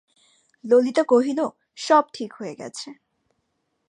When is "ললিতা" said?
0.63-1.03